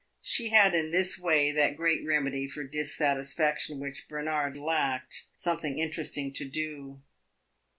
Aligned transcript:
She 0.23 0.49
had 0.49 0.73
in 0.73 0.89
this 0.89 1.19
way 1.19 1.51
that 1.51 1.77
great 1.77 2.03
remedy 2.03 2.47
for 2.47 2.63
dissatisfaction 2.63 3.79
which 3.79 4.07
Bernard 4.07 4.57
lacked 4.57 5.25
something 5.35 5.77
interesting 5.77 6.33
to 6.33 6.45
do. 6.45 7.01